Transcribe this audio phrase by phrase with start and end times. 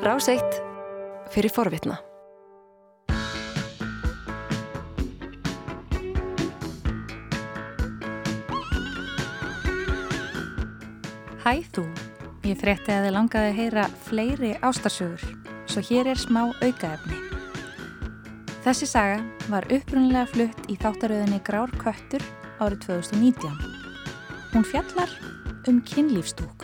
[0.00, 0.54] Ráseitt
[1.28, 1.98] fyrir forvitna.
[11.44, 11.84] Hæ þú,
[12.48, 15.20] ég frétti að þið langaði að heyra fleiri ástarsögur,
[15.68, 17.20] svo hér er smá aukaefni.
[18.64, 19.20] Þessi saga
[19.52, 22.24] var upprunnilega flutt í þáttaröðinni Grár Köttur
[22.56, 23.52] árið 2019.
[24.56, 25.12] Hún fjallar
[25.68, 26.59] um kynlífstúku.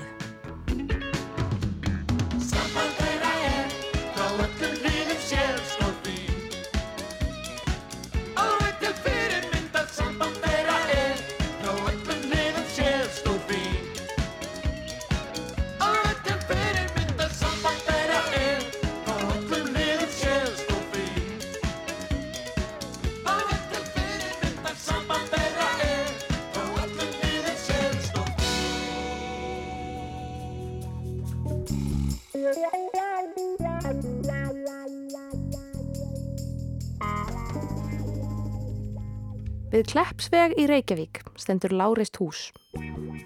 [39.77, 42.47] Við Kleppsveg í Reykjavík stendur Lárist hús.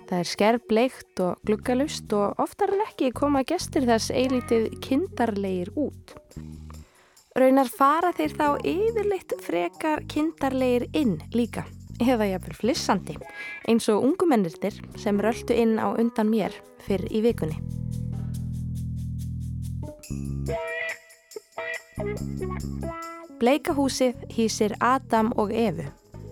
[0.09, 6.17] Það er skerrbleikt og gluggalust og oftar en ekki koma gestir þess eilítið kindarlegir út.
[7.39, 11.69] Raunar fara þeir þá yfirleitt frekar kindarlegir inn líka,
[12.03, 13.15] eða jáfnvel flissandi,
[13.71, 17.63] eins og ungumennirtir sem röldu inn á undan mér fyrr í vikunni.
[23.39, 25.87] Bleikahúsið hýsir Adam og Evu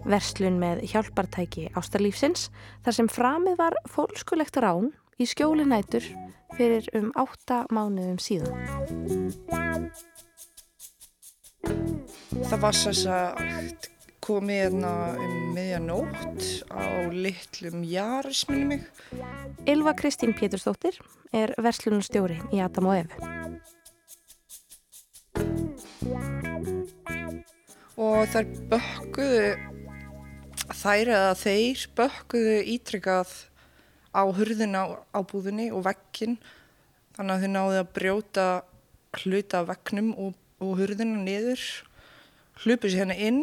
[0.09, 2.49] verslun með hjálpartæki ástarlífsins
[2.87, 6.07] þar sem framið var fólkskulegt rán í skjólinætur
[6.57, 8.55] fyrir um átta mánuðum síðan.
[12.49, 13.89] Það var þess að
[14.25, 14.93] komið hérna
[15.25, 18.83] um miðjanótt á litlum jaris minni mig.
[19.69, 20.99] Ylva Kristín Pétursdóttir
[21.33, 23.13] er verslunarstjóri í Adam og Evu.
[27.99, 29.78] Og þær bökkuðu
[30.77, 33.35] þær eða þeir bökkuðu ítrykkað
[34.13, 36.39] á hurðina á búðinni og vekkin
[37.17, 38.49] þannig að þau náðu að brjóta
[39.23, 41.63] hluta af vekknum og, og hurðina niður
[42.65, 43.43] hlupu sér hérna inn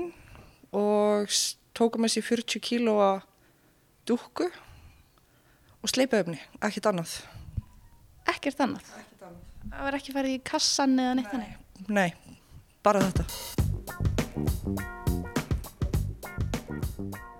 [0.75, 1.31] og
[1.77, 3.09] tóku með sér 40 kílóa
[4.05, 4.49] dúkku
[5.85, 7.19] og sleipaöfni, ekkert annað.
[8.25, 8.87] Ekkert annað?
[8.97, 9.43] Ekkert annað.
[9.65, 11.51] Það var ekki farið í kassan eða neitt Nei,
[11.89, 12.35] nei
[12.85, 13.25] bara þetta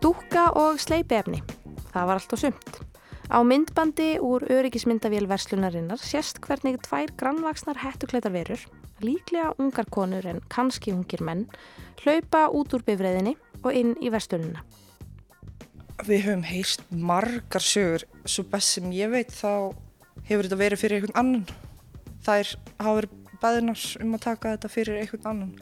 [0.03, 1.41] Dúkka og sleipiefni.
[1.93, 2.79] Það var allt og sumt.
[3.25, 8.61] Á myndbandi úr öryggismyndavél verslunarinnar sést hvernig tvær grannvaksnar hættukleitar verur,
[9.01, 11.47] líklega ungar konur en kannski ungir menn,
[12.03, 14.61] hlaupa út úr bifræðinni og inn í verslunina.
[16.05, 19.73] Við höfum heist margar sögur, svo best sem ég veit þá
[20.27, 21.47] hefur þetta verið fyrir einhvern annan.
[22.25, 25.55] Þær hafa verið bæðinar um að taka þetta fyrir einhvern annan.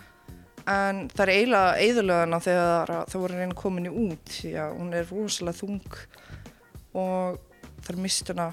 [0.70, 5.10] En það er eiginlega eðurlegana þegar það voru reyna kominni út því að hún er
[5.10, 5.98] rosalega þung
[6.94, 7.42] og
[7.84, 8.46] það er mistuna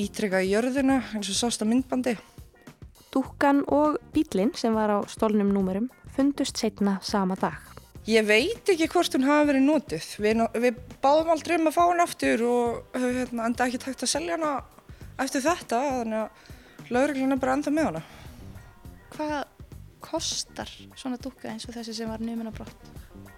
[0.00, 2.16] ítrekka í jörðina eins og sást að myndbandi.
[3.12, 7.60] Dúkkan og bílinn sem var á stólnum númurum fundust setna sama dag.
[8.06, 10.08] Ég veit ekki hvort hún hafi verið nótið.
[10.22, 14.12] Við, við báðum aldrei um að fá hann aftur og hérna, enda ekki tægt að
[14.12, 14.52] selja hana
[15.20, 18.02] eftir þetta þannig að lauruglan er bara enda með hana.
[19.16, 19.36] Hvað
[20.06, 22.90] kostar svona dúkka eins og þessi sem var nýmuna brott?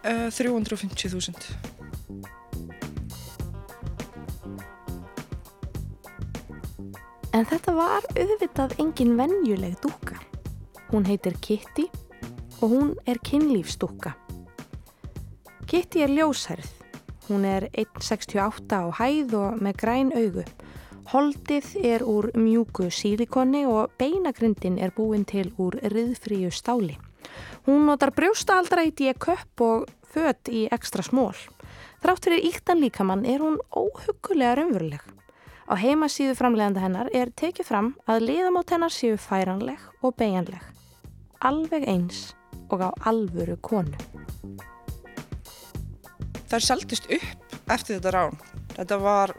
[0.05, 1.79] Uh, 350.000.
[7.37, 10.17] En þetta var auðvitað engin venjuleg dúkka.
[10.89, 11.85] Hún heitir Kitty
[12.63, 14.15] og hún er kynlífsdúkka.
[15.69, 16.71] Kitty er ljósærð.
[17.29, 20.47] Hún er 1,68 á hæð og með græn augu.
[21.09, 26.99] Holdið er úr mjúku sílikonni og beinagrindin er búin til úr riðfríu stáli.
[27.65, 31.33] Hún notar brjóstaaldra í D-köpp og fött í ekstra smól.
[32.03, 35.01] Þrátt fyrir íktan líkamann er hún óhugulega raunveruleg.
[35.69, 40.61] Á heimasíðu framleganda hennar er tekið fram að liðamót hennar séu færanleg og beigjanleg.
[41.41, 42.35] Alveg eins
[42.69, 43.97] og á alvöru konu.
[46.49, 48.41] Það er seldist upp eftir þetta rán.
[48.77, 49.35] Þetta var,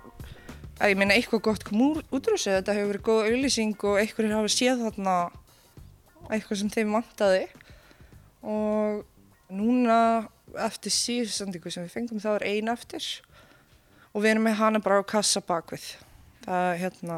[0.79, 2.57] að ég minna, eitthvað gott kom úr útrúsið.
[2.59, 5.15] Þetta hefur verið góð auðlýsing og einhverjir hafa séð þarna
[6.29, 7.45] eitthvað sem þeim vantaði.
[8.47, 9.03] Og
[9.51, 9.99] núna
[10.65, 13.05] eftir síðustu sendingu sem við fengum þá er ein eftir
[14.09, 15.85] og við erum með hana bara á kassa bakvið.
[16.45, 17.17] Það, hérna,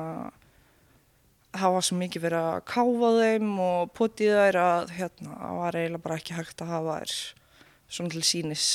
[1.55, 6.05] var svo mikið verið að káfa þeim og potið þær að hérna, það var eiginlega
[6.05, 7.15] bara ekki hægt að hafa þær
[7.91, 8.67] svona til sínis.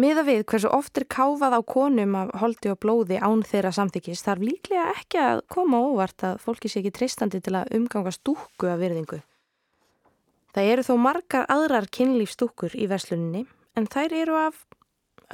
[0.00, 4.24] Miða við hversu oft er káfað á konum af holdi og blóði án þeirra samþykist
[4.24, 8.70] þarf líklega ekki að koma óvart að fólki sé ekki treystandi til að umganga stúku
[8.70, 9.18] af virðingu.
[10.56, 13.42] Það eru þó margar aðrar kynlífstúkur í versluninni
[13.76, 14.62] en þær eru af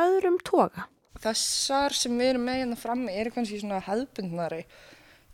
[0.03, 0.89] öðrum toga.
[1.23, 4.65] Þessar sem við erum með hérna frammi eru kannski svona hefðbundnari.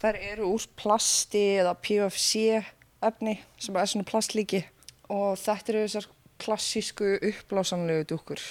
[0.03, 2.61] Þær eru úr plasti eða PFC
[3.01, 4.61] efni sem er svona plastlíki
[5.09, 6.11] og þetta eru þessar
[6.43, 8.45] klassísku uppblásanlegu dúkur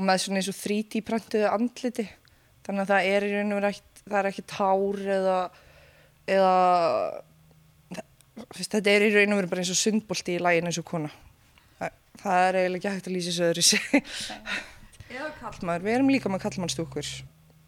[0.00, 2.06] og með svona eins og 3D prentuðu andliti
[2.66, 5.38] þannig að það er í raun og verið ekkert, það er ekki tár eða,
[6.36, 6.54] eða
[8.56, 10.88] fyrst, þetta er í raun og verið bara eins og sundbólti í lægin eins og
[10.88, 11.10] kona
[11.80, 13.82] það, það er eiginlega ekki hægt að lýsa þessu öðru sig
[15.10, 17.12] eða kallmaður, við erum líka með kallmannstúkur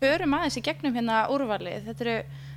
[0.02, 1.84] Förum aðeins í gegnum hérna úrvalið.
[1.86, 2.14] Þetta eru,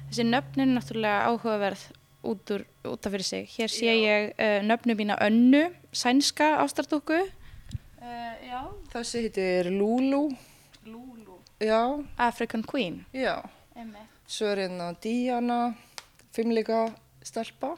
[0.10, 1.84] þessi nöfnin náttúrulega áhugaverð
[2.26, 2.54] út,
[2.90, 3.52] út af fyrir sig.
[3.54, 3.98] Hér sé Já.
[4.02, 7.20] ég uh, nöfnu mína önnu, sænska ástartúku.
[8.06, 8.60] Uh, já.
[8.94, 10.30] þessi heitir Lulu
[10.86, 11.40] Lulu.
[11.60, 11.82] já,
[12.22, 13.00] African Queen.
[13.14, 13.42] já
[13.76, 14.04] Emme.
[14.28, 15.60] svo er hérna Diana
[16.36, 16.94] fimmleika
[17.26, 17.76] stelpa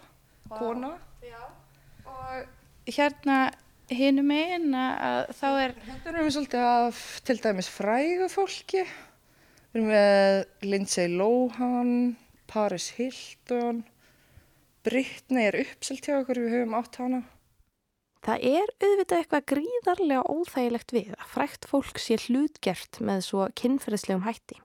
[0.50, 0.98] kona
[2.08, 3.52] Og hérna
[3.92, 8.84] hinum megin að þá er, Þetta erum við svolítið af til dæmis frægu fólki.
[9.72, 10.38] Við erum með
[10.68, 11.94] Lindsay Lohan,
[12.48, 13.84] Paris Hilton,
[14.88, 17.22] Britney er uppselt hjá okkur, við höfum átt hana.
[18.28, 24.26] Það er auðvitað eitthvað gríðarlega óþægilegt við að frækt fólk sé hlutgert með svo kynferðislegum
[24.26, 24.58] hætti.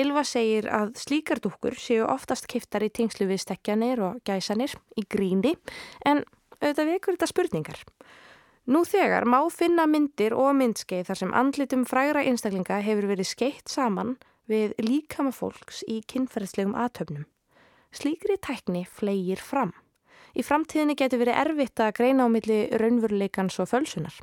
[0.00, 5.04] Ylva segir að slíkar dúkkur séu oftast kiftar í tengslu við stekjanir og gæsanir í
[5.04, 5.52] gríni
[6.08, 6.22] en
[6.62, 7.84] auðvitað vekur þetta spurningar.
[8.72, 13.68] Nú þegar má finna myndir og myndskeið þar sem andlitum frægra einstaklinga hefur verið skeitt
[13.68, 14.16] saman
[14.48, 17.28] við líkama fólks í kynferðislegum aðtöfnum.
[17.92, 19.76] Slíkri tækni flegir fram.
[20.32, 24.14] Í framtíðinni getur verið erfitt að greina á milli raunveruleikans og fölsunar.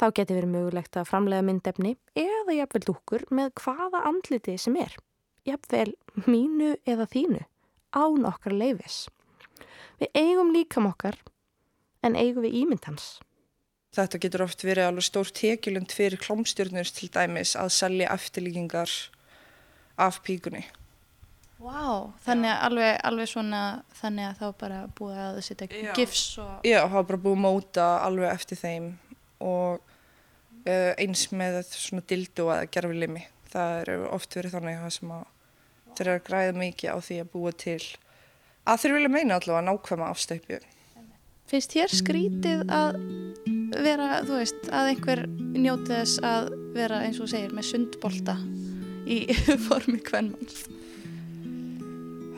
[0.00, 4.96] Þá getur verið mögulegt að framlega myndefni eða jafnvel dúkkur með hvaða andliti sem er.
[5.46, 5.94] Jafnvel
[6.26, 7.44] mínu eða þínu,
[7.94, 9.04] án okkar leifis.
[10.02, 11.18] Við eigum líkam okkar,
[12.02, 13.20] en eigum við ímynd hans.
[13.92, 18.90] Þetta getur oft verið alveg stór tekjulund fyrir klámstjörnur til dæmis að selja eftirlíkingar
[20.00, 20.64] af píkunni.
[21.62, 23.62] Vá, þannig að alveg, alveg svona,
[23.94, 25.92] þannig að þá bara búið að setja Já.
[25.94, 26.66] gifs og...
[26.66, 28.88] Já, hafa bara búið að móta alveg eftir þeim
[29.46, 29.78] og
[30.66, 33.22] uh, eins með svona dildo eða gerfilimi.
[33.52, 35.24] Það eru oft verið þannig það sem að
[35.92, 37.78] þeir eru að græða mikið á því að búa til
[38.62, 40.60] að þeir vilja meina allavega nákvæma afstæpju.
[41.52, 43.00] Finnst þér skrítið að
[43.82, 48.38] vera, þú veist, að einhver njóti þess að vera, eins og segir, með sundbolta
[49.06, 49.24] í
[49.68, 50.64] formi kvennmanns?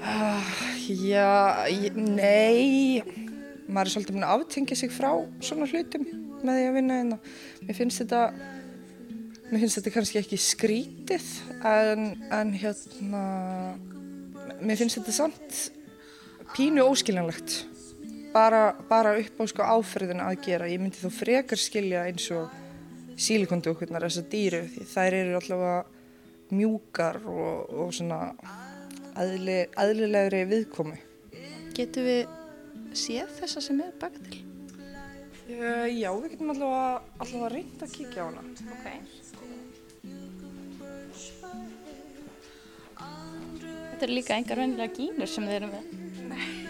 [0.05, 0.45] Ah,
[0.85, 3.01] Já, ég, nei,
[3.73, 5.09] maður er svolítið búin að aftengja sig frá
[5.41, 6.03] svona hlutum
[6.45, 7.17] með því að vinna hérna.
[7.65, 8.19] Mér finnst þetta,
[9.49, 11.31] mér finnst þetta kannski ekki skrítið
[11.71, 13.23] en, en hérna,
[14.61, 15.63] mér finnst þetta samt
[16.53, 17.63] pínu óskiljanlegt.
[18.35, 20.69] Bara, bara upp á sko áferðin að gera.
[20.69, 22.53] Ég myndi þó frekar skilja eins og
[23.17, 25.81] sílikondúkurnar, þessar dýru, því þær eru allavega
[26.53, 28.21] mjúkar og, og svona
[29.19, 30.99] aðli, aðlilegri viðkomi.
[31.75, 32.27] Getum við
[32.95, 34.41] séð þessa sem er baka til?
[35.45, 38.45] Uh, já, við getum allavega, allavega reynd að kíkja á hana.
[38.75, 38.87] Ok.
[43.95, 45.93] Þetta eru líka engar vennilega gínur sem þið eru með.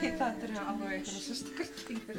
[0.03, 2.19] Þetta er alveg eitthvað sérstakar kynir.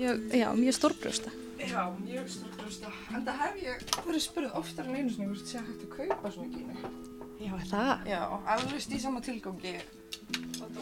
[0.00, 1.32] Já, já mjög stórbrjósta.
[1.60, 2.92] Já, mjög stórbrjósta.
[3.14, 6.34] En það hef ég verið spurð oftar en einu sinni hvort sé hægt að kaupa
[6.34, 7.19] svona kynir.
[7.40, 8.00] Já, það.
[8.04, 8.20] Já,
[8.52, 9.78] eflust í sama tilgangi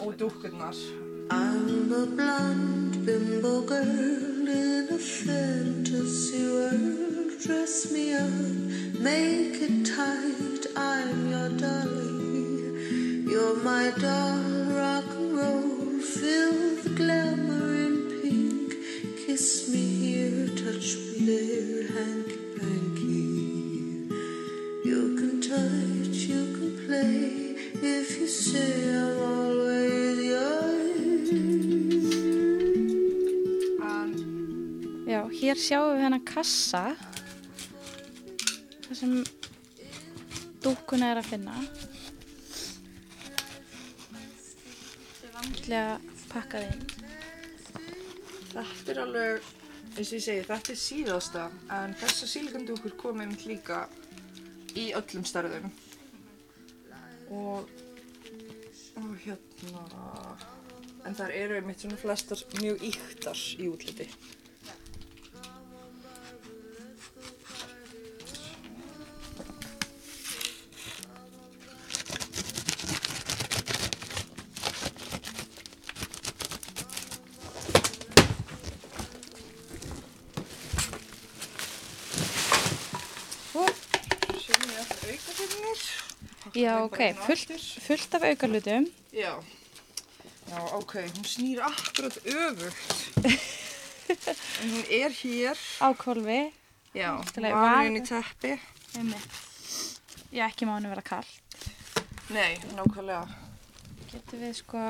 [0.03, 0.75] og dúkkurnar.
[1.31, 7.39] I'm a blonde bimbo girl in a fantasy world.
[7.45, 10.67] Dress me up, make it tight.
[10.75, 13.23] I'm your dolly.
[13.31, 14.43] You're my doll,
[14.75, 15.99] rock and roll.
[16.01, 18.75] Feel the glamour in pink.
[19.25, 22.28] Kiss me here, touch me there, hanky
[35.09, 36.81] Já, hér sjáum við hennar kassa.
[38.85, 39.15] Það sem
[40.61, 41.55] dúkkuna er að finna.
[44.13, 45.97] Þetta er vandlega
[46.29, 46.85] pakkað inn.
[48.53, 49.49] þetta er alveg,
[49.95, 51.49] eins og ég segi, þetta er síðasta.
[51.81, 53.83] En þessa sílikandúkur komið einmitt líka
[54.77, 55.71] í öllum stærðum.
[57.33, 57.65] Og,
[58.99, 59.83] og hérna,
[61.07, 64.09] en þar eru einmitt svona flestar mjög yktar í útliti.
[86.59, 87.51] Já, ok, fullt,
[87.87, 88.87] fullt af aukarlutum.
[89.13, 89.33] Já.
[90.49, 93.19] Já, ok, hún snýr akkurat öfugt.
[94.61, 95.57] hún er hér.
[95.79, 96.41] Á kolvi.
[96.93, 98.55] Já, valin í teppi.
[100.33, 101.29] Já, ekki má henni vera kall.
[102.33, 103.23] Nei, nákvæmlega.
[104.09, 104.81] Getum við sko,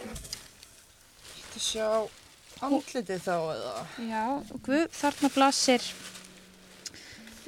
[0.00, 1.86] Þetta sjá
[2.62, 3.74] andlitið þá eða?
[4.06, 4.22] já,
[4.64, 5.86] guð, þarna blasir,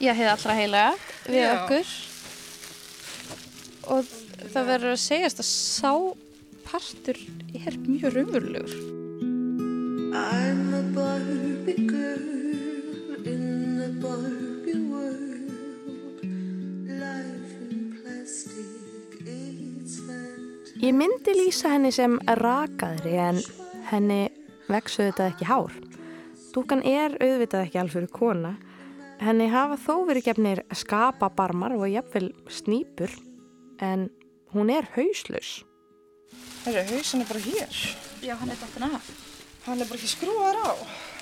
[0.02, 0.94] já, hefði allra heilega
[1.28, 1.52] við Já.
[1.54, 1.92] okkur.
[3.92, 4.08] Og
[4.54, 5.92] það verður að segjast að sá
[6.64, 7.18] partur
[7.52, 8.74] er mjög raunverulegur.
[10.12, 16.22] I'm a Barbie girl in a Barbie world.
[16.88, 20.80] Life in plastic, it's fantastic.
[20.80, 23.42] Ég myndi lýsa henni sem rakaðri en
[23.90, 24.22] henni
[24.72, 25.76] vexu þetta ekki hár.
[26.52, 28.54] Dúkan er auðvitað ekki alveg fyrir kona.
[29.20, 33.12] Henni hafa þó verið gefnir skapabarmar og jafnvel snýpur
[33.80, 34.08] en
[34.52, 35.62] hún er hauslaus.
[36.64, 37.82] Herru, hausin er bara hér.
[38.22, 39.10] Já, hann er dottin af.
[39.66, 40.70] Hann er bara ekki skrúar á.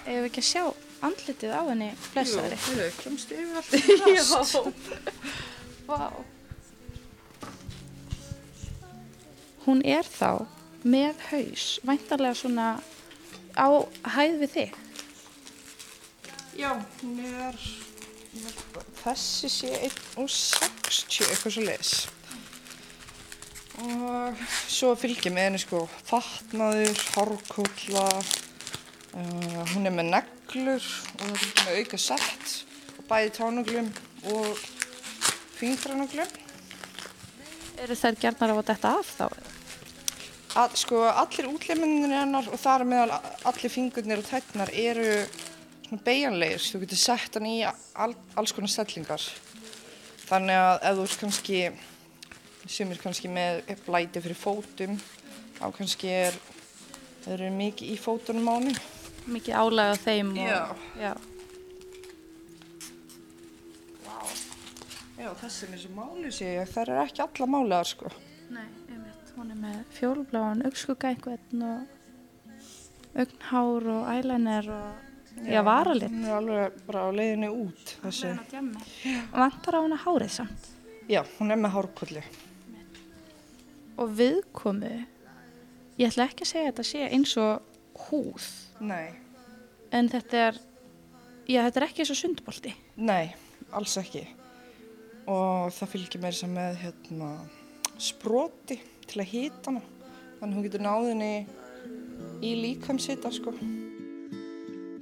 [0.04, 0.64] Ef við ekki að sjá
[1.04, 2.58] andlitið á henni blessaðri.
[2.66, 4.56] Herru, kemst yfir allt í rast.
[5.88, 6.10] Vá.
[9.66, 10.46] Hún er þá
[10.88, 12.68] með haus, væntarlega svona
[13.56, 13.68] á
[14.16, 14.78] hæð við þig.
[16.60, 17.56] Já, hún er,
[19.02, 21.92] þessi sé 1,60 eitthvað svo leis.
[23.80, 28.06] Og svo fylgir með henni sko fatnaður, hárkólla,
[29.16, 32.54] uh, hún er með neglur og það fylgir með auka sett
[32.98, 33.90] og bæði tánuglum
[34.34, 34.64] og
[35.56, 36.36] fingranuglum.
[37.80, 39.26] Eru þær gernar á að detta af þá?
[40.60, 45.22] All, sko, allir útliminir hennar og þar meðal allir fingurnir og tætnar eru
[45.86, 46.64] svona beigjanlegir.
[46.64, 49.24] Þú getur sett hann í all, alls konar stellingar.
[50.26, 51.60] Þannig að ef þú ert kannski,
[52.68, 54.96] sumir kannski með blæti fyrir fótum,
[55.58, 56.38] þá kannski er,
[57.24, 58.74] þau eru mikið í fótunum á henni.
[59.30, 60.46] Mikið álæg á þeim og...
[60.48, 60.64] Já.
[61.00, 61.12] Já.
[65.20, 68.10] Já, þessi er og máli ég, þær eru ekki alla málegar sko.
[68.50, 69.32] Nei, einmitt.
[69.36, 76.08] Hún er með fjólubláan augskugga einhvern og augnhár og eyeliner og já, varalit.
[76.08, 78.32] Hún er alveg bara á leiðinni út þessi.
[78.32, 80.70] Og vantar á hana hárið samt.
[81.10, 82.24] Já, hún er með hárkolli.
[84.00, 84.92] Og viðkomu,
[86.00, 88.46] ég ætla ekki að segja að þetta sé eins og húð,
[88.80, 89.10] Nei.
[89.92, 90.60] en þetta er,
[91.44, 92.72] já, þetta er ekki eins og sundbolti.
[92.96, 93.34] Nei,
[93.76, 94.24] alls ekki.
[95.28, 97.30] Og það fylgir mér sem með hérna,
[98.00, 99.84] sproti til að hýta hana.
[100.40, 101.34] Þannig hún getur náðinni
[102.40, 103.52] í líkamsita sko.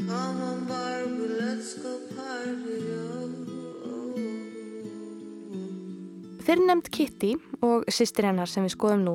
[0.09, 2.98] Come on, Barbie, let's go party.
[6.65, 9.15] Nefnd Kitty og sýstir hennar sem við skoðum nú.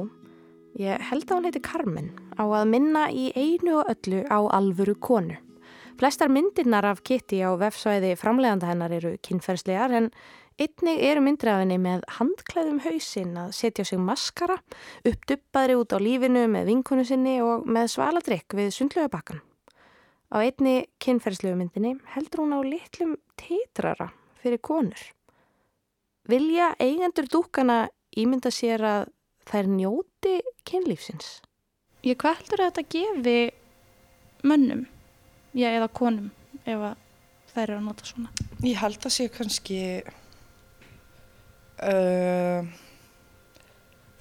[0.78, 4.94] Ég held að hún heiti Carmen á að minna í einu og öllu á alvöru
[5.02, 5.40] konu.
[5.98, 10.12] Flestar myndirnar af Kitty á vefsvæði framleganda hennar eru kynferðslegar en
[10.62, 14.60] einnig eru henni með handklæðum hausinn að setja sig maskara,
[15.02, 19.42] uppduppaðri út á lífinu með vinkonu sinni og með svaladrykk við sundlaugabakkan.
[20.30, 25.02] Á einni kynferðslegu myndinni heldur hún á litlum titrara fyrir konur.
[26.32, 29.10] Vilja eigendur dúkana ímynda sér að
[29.50, 31.42] þær njóti kynlífsins?
[32.08, 33.39] Ég hvað heldur að þetta gefi
[34.48, 34.86] mönnum,
[35.51, 36.32] já, eða konum,
[36.63, 36.86] ef
[37.51, 38.32] þær eru að nota svona?
[38.63, 39.82] Ég held að sé kannski
[41.84, 42.63] uh,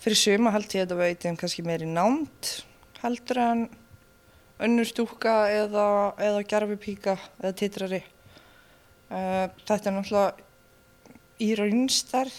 [0.02, 2.54] fyrir suma held ég að þetta veiti um kannski meiri námt
[3.02, 3.66] heldur en
[4.62, 5.86] önnur stúka eða,
[6.22, 8.02] eða gerfipíka eða titrari.
[9.12, 10.50] Uh, þetta er náttúrulega
[11.42, 12.38] í raunstærð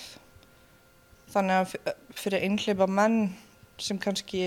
[1.33, 3.33] þannig að fyrir einhleipa menn
[3.81, 4.43] sem kannski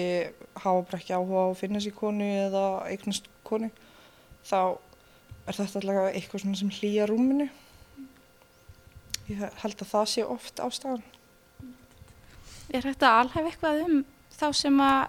[0.55, 3.71] hafa bara ekki áhuga á að finna sér konu eða eignast konu
[4.47, 4.79] þá
[5.47, 7.47] er þetta allavega eitthvað svona sem hlýja rúminu.
[9.27, 11.05] Ég held að það sé oft ástæðan.
[12.75, 13.97] Er þetta alhæf eitthvað um
[14.35, 15.01] þá sem að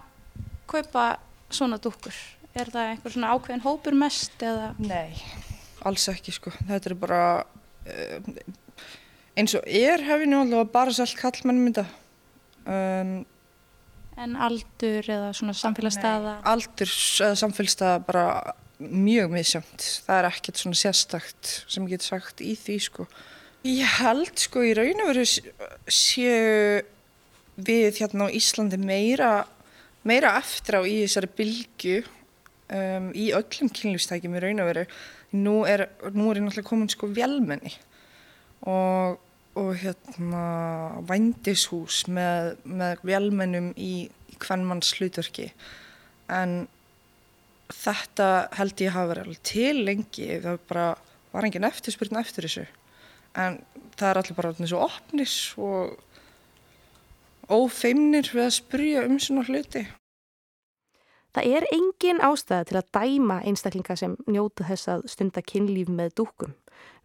[0.70, 1.06] kaupa
[1.50, 2.14] svona dúkkur?
[2.58, 4.72] Er það einhver svona ákveðin hópur mest eða?
[4.82, 5.14] Nei,
[5.86, 6.54] alls ekki sko.
[6.66, 8.30] Þetta er bara uh,
[9.38, 11.86] eins og er hefinu allavega bara selt kallmennum þetta.
[12.68, 13.18] Um,
[14.18, 16.40] En aldur eða svona samfélagsstaða?
[16.50, 16.90] aldur
[17.22, 18.24] eða samfélstað bara
[18.82, 19.84] mjög misjönd.
[20.06, 23.06] Það er ekkert svona sérstakt sem ég get sagt í því sko.
[23.66, 26.82] Ég held sko í raun og veru séu
[27.58, 29.32] við hérna á Íslandi meira,
[30.06, 34.84] meira eftir á í þessari bylgu um, í öllum kynlífstækjum í raun og veru.
[35.38, 37.74] Nú er, nú er ég náttúrulega komin sko velmenni
[38.66, 39.18] og,
[39.58, 40.46] og hérna
[41.08, 45.50] vændishús með, með velmennum í, í hvernmanns hlutverki
[46.30, 46.66] en
[47.72, 50.28] þetta held ég hafa verið til lengi.
[50.42, 50.88] Það bara
[51.32, 52.66] var engin eftirspurn eftir þessu.
[53.38, 53.60] En
[53.98, 55.98] það er allir bara svona svo opnis og
[57.48, 59.84] ófeimnir við að spyrja um svona hluti.
[61.36, 66.16] Það er engin ástæða til að dæma einstaklinga sem njóta þess að stunda kynlíf með
[66.22, 66.54] dúkum.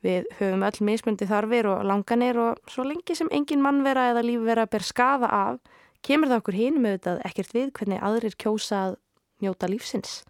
[0.04, 4.66] Við höfum öll mismundi þarfir og langanir og svo lengi sem engin mannvera eða lífvera
[4.68, 5.60] ber skafa af,
[6.04, 8.98] kemur það okkur hinum auðvitað ekkert við hvernig aðrir kjósa að
[9.44, 10.24] njóta lífsins.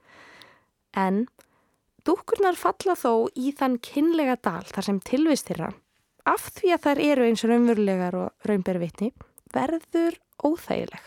[0.93, 1.25] En
[2.05, 5.71] dúkurnar falla þó í þann kynlega dal þar sem tilvist þeirra,
[6.29, 9.09] af því að þær eru eins raunverulegar og raunbervitni,
[9.53, 11.01] verður óþægileg.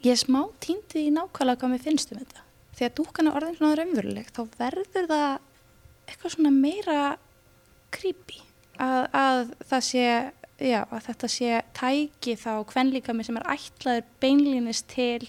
[0.00, 2.46] Ég er smá týndi í nákvæmlega hvað mér finnst um þetta.
[2.80, 5.26] Að dúkan er orðin svona raunveruleg, þá verður það
[6.08, 7.00] eitthvað svona meira
[7.94, 8.40] creepy.
[8.80, 10.04] Að, að það sé,
[10.64, 15.28] já, að þetta sé tæki þá kvenlíkami sem er ætlaður beinlýnist til,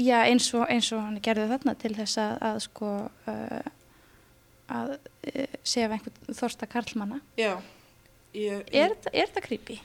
[0.00, 2.92] já, eins og, eins og hann gerði þarna til þess að, að sko,
[3.30, 3.72] uh,
[4.74, 7.20] að uh, sé af einhvern þorsta karlmanna.
[7.40, 7.54] Já
[8.34, 9.80] ég, Er, þetta- er þetta creepy?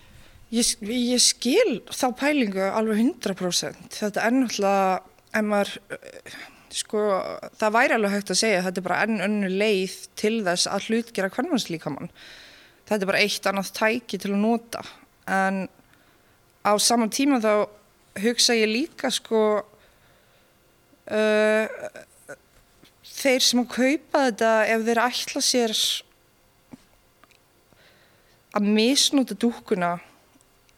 [0.49, 3.83] Ég, ég skil þá pælingu alveg 100%.
[3.93, 4.95] Þetta er náttúrulega,
[5.37, 5.75] ef maður,
[6.75, 7.01] sko,
[7.59, 10.69] það væri alveg hægt að segja að þetta er bara enn önnu leið til þess
[10.69, 12.11] að hlutgera hvernmannslíkamann.
[12.89, 14.83] Þetta er bara eitt annað tæki til að nota.
[15.29, 15.65] En
[16.65, 17.53] á saman tíma þá
[18.23, 19.41] hugsa ég líka, sko,
[21.09, 21.65] uh,
[23.19, 25.75] þeir sem að kaupa þetta ef þeir ætla sér
[28.57, 29.97] að misnúta dúkuna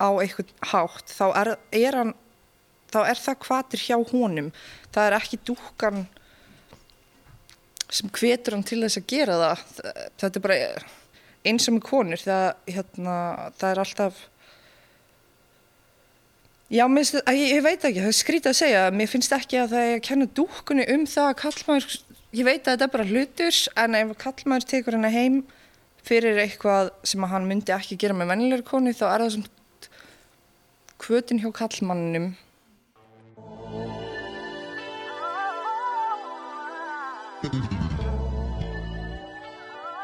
[0.02, 2.14] á einhvern hátt þá er, er hann
[2.92, 4.50] þá er það hvatir hjá honum.
[4.92, 6.04] Það er ekki dúkan
[7.92, 9.64] sem hvetur hann til þess að gera það.
[10.22, 10.60] Þetta er bara
[11.48, 12.22] eins og með konur.
[12.22, 13.16] Það, hérna,
[13.60, 14.22] það er alltaf
[16.72, 18.84] já, minnst, ég, ég veit ekki, það er skrítið að segja.
[18.96, 21.98] Mér finnst ekki að það er að kenna dúkunni um það að kallmaður,
[22.32, 25.42] ég veit að þetta er bara hlutur en ef kallmaður tekur henni heim
[26.08, 29.44] fyrir eitthvað sem hann myndi ekki gera með vennilegur konu þá er það sem
[31.02, 32.32] kvötin hjá kallmannum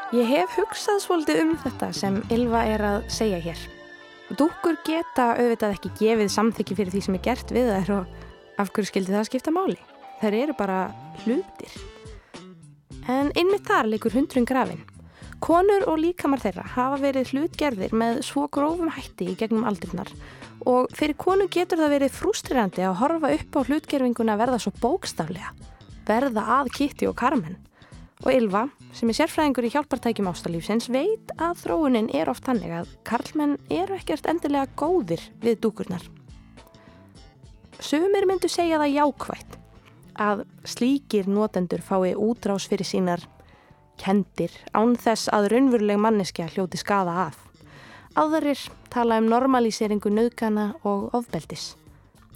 [0.08, 3.60] Ég hef hugsað svolítið um þetta sem Ylva er að segja hér.
[4.34, 8.02] Dúkkur geta auðvitað ekki gefið samþykki fyrir því sem er gert við þær og
[8.58, 9.78] af hverju skildi það skipta máli.
[10.18, 10.80] Þær eru bara
[11.22, 11.78] hlutir.
[13.06, 14.82] En innmitt þar leikur hundrun grafin.
[15.38, 20.10] Konur og líkamar þeirra hafa verið hlutgerðir með svo grófum hætti í gegnum aldrinnar
[20.66, 25.52] og fyrir konu getur það verið frústrirandi að horfa upp á hlutgerfinguna verða svo bókstaflega,
[26.08, 27.58] verða að Kitty og Carmen.
[28.24, 28.64] Og Ylva,
[28.96, 33.94] sem er sérfræðingur í hjálpartækjum ástalífsins, veit að þróunin er oft hannig að karlmenn eru
[33.94, 36.02] ekkert endilega góðir við dúkurnar.
[37.78, 39.58] Sumir myndu segja það jákvætt
[40.18, 43.22] að slíkir notendur fái útrás fyrir sínar
[44.02, 47.38] kendir án þess að raunveruleg manneskja hljóti skada af.
[48.18, 48.58] Aðarir
[48.90, 51.76] tala um normalíseringu nöðgana og ofbeldis.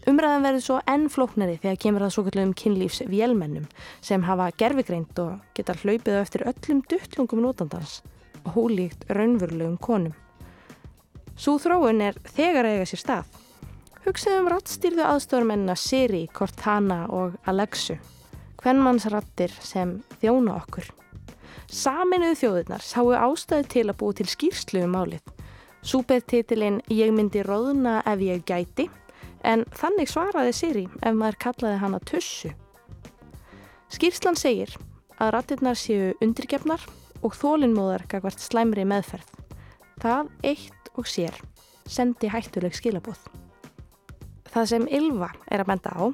[0.02, 3.68] Umræðan verður svo enn flóknari þegar kemur það svo kallum kynlífs vélmennum
[4.02, 8.00] sem hafa gerfigreint og geta hlaupið eftir öllum duttlungum notandans
[8.42, 10.16] og hólíkt raunverulegum konum.
[11.38, 13.36] Sú þróun er þegar eiga sér stað.
[14.02, 17.94] Hugsaðum rattstýrðu aðstofamennina Siri, Cortana og Alexu,
[18.58, 20.88] hvernmannsrattir sem þjóna okkur.
[21.70, 25.22] Saminuðu þjóðirnar sáu ástæðu til að búa til skýrslu um málið.
[25.86, 28.88] Súpeð titilinn Ég myndi róðna ef ég gæti
[29.44, 32.52] en þannig svaraði Siri ef maður kallaði hana tussu.
[33.92, 34.72] Skýrslan segir
[35.20, 36.85] að rattirnar séu undirgefnar
[37.22, 39.28] og þólinnmóðar gagvart slæmri meðferð.
[40.02, 41.37] Það eitt og sér
[41.88, 43.20] sendi hættuleg skilabóð.
[44.52, 46.05] Það sem Ylva er að benda á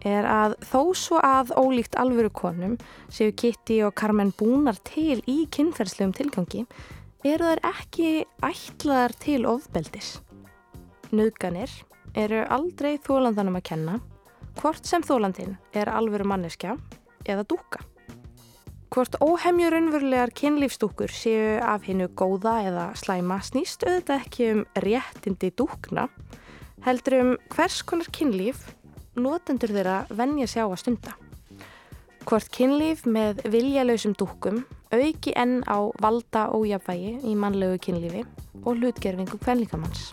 [0.00, 2.78] er að þó svo að ólíkt alvöru konum
[3.12, 6.64] séu Kitty og Carmen búnar til í kynferðslegum tilgangi
[7.26, 10.14] eru þær ekki ætlaðar til ofbeldis.
[11.12, 11.72] Nuðganir
[12.14, 14.00] eru aldrei þólandanum að kenna
[14.58, 16.76] hvort sem þólandin er alvöru manneskja
[17.28, 17.84] eða dúka.
[18.90, 25.52] Hvort óhemjur unverulegar kynlífstúkur séu af hinnu góða eða slæma snýst auðvitað ekki um réttindi
[25.54, 26.08] dúkna,
[26.82, 28.64] heldur um hvers konar kynlíf
[29.14, 31.14] notendur þeirra venja sjá að stunda.
[32.26, 38.26] Hvort kynlíf með viljalausum dúkum auki enn á valda ójafvægi í mannlegu kynlífi
[38.64, 40.10] og hlutgerfingu kvenlíkamanns.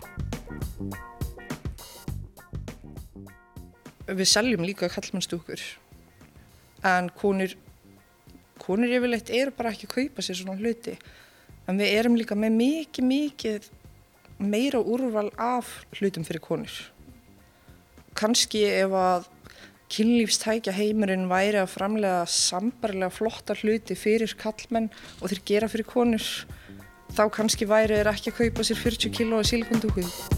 [4.08, 5.62] Við seljum líka kallmannstúkur
[6.88, 7.54] en konur
[8.58, 10.96] konur yfirleitt eru bara ekki að kaupa sér svona hluti
[11.68, 13.68] en við erum líka með mikið mikið
[14.38, 16.72] meira úrval af hlutum fyrir konur.
[18.18, 19.28] Kanski ef að
[19.92, 24.90] kynlífstækja heimurinn væri að framlega sambarlega flotta hluti fyrir kallmenn
[25.20, 26.26] og þeir gera fyrir konur,
[27.16, 30.37] þá kannski væri þeir ekki að kaupa sér 40 kg af silikondúku.